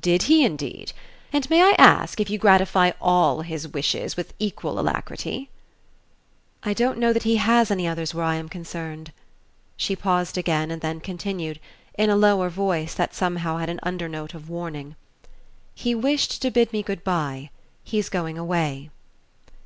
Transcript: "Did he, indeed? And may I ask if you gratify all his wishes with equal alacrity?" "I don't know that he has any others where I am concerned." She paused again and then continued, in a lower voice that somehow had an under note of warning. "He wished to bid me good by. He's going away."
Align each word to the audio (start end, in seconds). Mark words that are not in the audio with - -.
"Did 0.00 0.22
he, 0.22 0.42
indeed? 0.42 0.92
And 1.34 1.50
may 1.50 1.60
I 1.60 1.74
ask 1.76 2.18
if 2.18 2.30
you 2.30 2.38
gratify 2.38 2.92
all 2.98 3.42
his 3.42 3.68
wishes 3.68 4.16
with 4.16 4.32
equal 4.38 4.80
alacrity?" 4.80 5.50
"I 6.62 6.72
don't 6.72 6.96
know 6.96 7.12
that 7.12 7.24
he 7.24 7.36
has 7.36 7.70
any 7.70 7.86
others 7.86 8.14
where 8.14 8.24
I 8.24 8.36
am 8.36 8.48
concerned." 8.48 9.12
She 9.76 9.94
paused 9.94 10.38
again 10.38 10.70
and 10.70 10.80
then 10.80 11.00
continued, 11.00 11.60
in 11.92 12.08
a 12.08 12.16
lower 12.16 12.48
voice 12.48 12.94
that 12.94 13.12
somehow 13.14 13.58
had 13.58 13.68
an 13.68 13.80
under 13.82 14.08
note 14.08 14.32
of 14.32 14.48
warning. 14.48 14.96
"He 15.74 15.94
wished 15.94 16.40
to 16.40 16.50
bid 16.50 16.72
me 16.72 16.82
good 16.82 17.04
by. 17.04 17.50
He's 17.84 18.08
going 18.08 18.38
away." 18.38 18.88